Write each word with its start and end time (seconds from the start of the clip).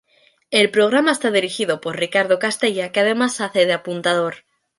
El 0.49 0.71
programa 0.71 1.11
está 1.11 1.29
dirigido 1.29 1.79
por 1.79 1.95
Ricardo 1.95 2.39
Castella, 2.39 2.91
que 2.91 3.01
además 3.01 3.39
hace 3.39 3.67
de 3.67 3.73
apuntador. 3.73 4.37